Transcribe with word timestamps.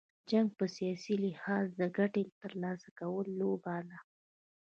جنګ 0.29 0.49
په 0.59 0.65
سیاسي 0.75 1.15
لحاظ، 1.25 1.65
د 1.81 1.83
ګټي 1.97 2.23
تر 2.39 2.51
لاسه 2.63 2.89
کولو 2.99 3.31
لوبه 3.39 3.75
ده. 3.87 3.97